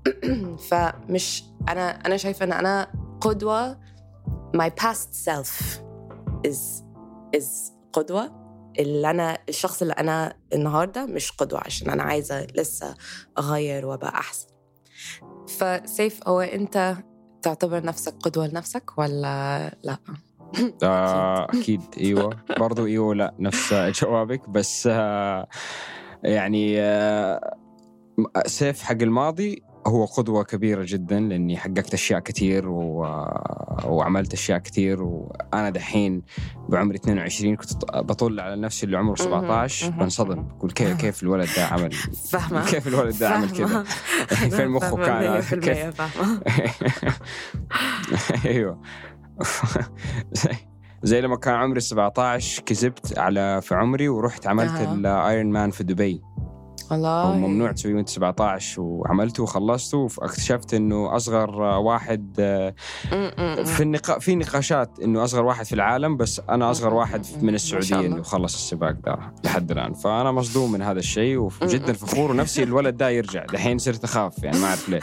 فمش 0.70 1.44
أنا 1.68 1.90
أنا 2.06 2.16
شايفة 2.16 2.44
إن 2.44 2.52
أنا 2.52 2.92
قدوة. 3.20 3.92
My 4.56 4.70
past 4.82 5.28
self 5.28 5.80
is 6.46 6.82
is 7.36 7.72
قدوة. 7.92 8.42
اللي 8.78 9.10
أنا 9.10 9.38
الشخص 9.48 9.82
اللي 9.82 9.94
أنا 9.94 10.36
النهاردة 10.52 11.06
مش 11.06 11.32
قدوة 11.32 11.60
عشان 11.64 11.90
أنا 11.90 12.02
عايزة 12.02 12.46
لسه 12.54 12.94
أغير 13.38 13.86
وأبقى 13.86 14.08
أحسن. 14.08 14.46
فسيف 15.48 16.28
هو 16.28 16.40
أنت 16.40 16.96
تعتبر 17.42 17.84
نفسك 17.84 18.14
قدوة 18.22 18.46
لنفسك 18.46 18.98
ولا 18.98 19.76
لا؟ 19.84 19.96
آه، 20.82 21.44
أكيد. 21.54 21.80
إيوه. 21.98 22.30
برضو 22.58 22.86
إيوه 22.86 23.14
لا 23.14 23.34
نفس 23.38 23.74
جوابك. 23.74 24.48
بس 24.48 24.88
آه، 24.92 25.46
يعني 26.22 26.80
آه، 26.80 27.56
سيف 28.46 28.82
حق 28.82 29.02
الماضي 29.02 29.62
هو 29.86 30.04
قدوة 30.04 30.44
كبيرة 30.44 30.84
جدا 30.88 31.20
لأني 31.20 31.56
حققت 31.56 31.94
أشياء 31.94 32.20
كثير 32.20 32.68
و... 32.68 33.06
وعملت 33.84 34.32
أشياء 34.32 34.58
كثير 34.58 35.02
وأنا 35.02 35.70
دحين 35.70 36.22
بعمري 36.68 36.96
22 36.96 37.56
كنت 37.56 37.72
بطل 37.94 38.40
على 38.40 38.56
نفسي 38.60 38.86
اللي 38.86 38.96
عمره 38.98 39.14
17 39.14 39.90
مهم. 39.90 39.98
بنصدم. 39.98 40.42
بقول 40.48 40.70
كيف 40.70 40.96
كيف 41.00 41.22
الولد 41.22 41.48
ده 41.56 41.64
عمل 41.66 41.92
فاهمة. 42.32 42.66
كيف 42.70 42.88
الولد 42.88 43.18
ده 43.18 43.28
عمل 43.28 43.50
كذا 43.50 43.82
فين 44.56 44.68
مخه 44.68 44.96
كان؟ 44.96 45.40
كيف؟ 45.60 46.02
أيوه. 48.46 48.80
زي, 51.02 51.20
لما 51.20 51.36
كان 51.36 51.54
عمري 51.54 51.80
17 51.80 52.62
كذبت 52.62 53.18
على 53.18 53.60
في 53.62 53.74
عمري 53.74 54.08
ورحت 54.08 54.46
عملت. 54.46 54.80
الايرون 54.80 55.52
مان 55.52 55.70
في 55.70 55.84
دبي. 55.84 56.22
والله. 56.92 57.22
هو 57.22 57.32
ممنوع 57.36 57.72
تسويه 57.72 57.94
وأنت 57.94 58.08
17 58.08 58.80
وعملته 58.82 59.42
وخلصته 59.42 59.98
واكتشفت 59.98 60.74
إنه 60.74 61.16
أصغر 61.16 61.60
واحد 61.60 62.34
في 63.64 63.80
النقا... 63.80 64.18
في 64.18 64.34
نقاشات 64.34 65.00
إنه 65.00 65.24
أصغر 65.24 65.44
واحد 65.44 65.64
في 65.66 65.72
العالم 65.72 66.16
بس 66.16 66.40
أنا 66.50 66.70
أصغر 66.70 66.94
واحد 66.94 67.26
من 67.42 67.54
السعودية 67.54 67.96
الله. 67.96 68.06
إنه 68.06 68.22
خلص 68.22 68.54
السباق 68.54 68.90
ده 68.90 69.18
لحد 69.44 69.70
الآن. 69.70 69.92
فأنا 69.94 70.32
مصدوم 70.32 70.72
من 70.72 70.82
هذا 70.82 70.98
الشيء 70.98 71.36
وجدا 71.38 71.92
فخور 71.92 72.30
ونفسي 72.30 72.62
الولد 72.62 72.96
ده 72.96 73.10
يرجع. 73.10 73.44
دحين 73.44 73.78
صرت 73.78 74.04
أخاف 74.04 74.42
يعني 74.42 74.58
ما 74.58 74.66
أعرف 74.66 74.88
ليه. 74.88 75.00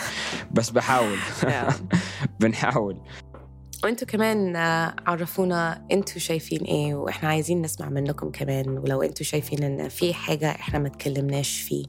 بس 0.52 0.70
بحاول. 0.70 1.18
بنحاول. 2.40 2.98
وانتوا 3.84 4.08
كمان 4.08 4.56
آه، 4.56 4.96
عرفونا 5.08 5.86
أنتوا 5.92 6.18
شايفين 6.20 6.64
إيه 6.64 6.96
وإحنا 6.96 7.30
عايزين 7.30 7.62
نسمع 7.62 7.90
منكم 7.90 8.32
كمان 8.32 8.70
ولو 8.78 9.02
أنتوا 9.02 9.26
شايفين 9.26 9.64
ان 9.64 9.90
في 9.90 10.14
حاجة 10.14 10.50
إحنا 10.50 10.80
ما 10.80 10.90
تكلمناش 10.90 11.62
فيه 11.62 11.86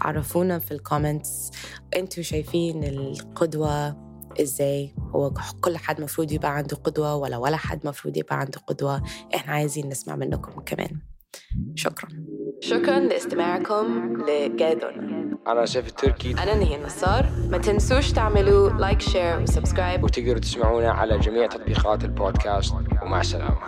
عرفونا 0.00 0.58
في 0.58 0.72
ال 0.72 0.81
comments 0.81 1.50
أنتوا 1.96 2.22
شايفين 2.22 2.84
القدوة 2.84 3.96
إزاي؟ 4.40 4.94
هو 5.14 5.32
كل 5.60 5.76
حد 5.76 6.00
مفروض 6.00 6.32
يبقى 6.32 6.56
عنده 6.56 6.76
قدوة 6.76 7.16
ولا 7.16 7.36
ولا 7.36 7.56
حد 7.56 7.86
مفروض 7.86 8.16
يبقى 8.16 8.40
عنده 8.40 8.58
قدوة؟ 8.66 9.02
إحنا 9.34 9.52
عايزين 9.52 9.88
نسمع 9.88 10.16
منكم 10.16 10.60
كمان. 10.60 10.98
شكرا. 11.74 12.08
شكرا 12.60 13.00
لاستماعكم 13.00 14.16
لجادون 14.28 15.31
أنا 15.48 15.66
سيف 15.66 15.88
التركي. 15.88 16.30
أنا 16.30 16.54
نهي 16.54 16.76
النصار. 16.76 17.26
ما 17.50 17.58
تنسوش 17.58 18.12
تعملوا 18.12 18.70
like 18.70 19.00
share 19.00 19.40
و 19.40 19.46
subscribe 19.46 20.04
وتقدروا 20.04 20.38
تسمعونا 20.38 20.90
على 20.90 21.18
جميع 21.18 21.46
تطبيقات 21.46 22.04
البودكاست. 22.04 22.74
ومع 23.02 23.20
السلامة. 23.20 23.58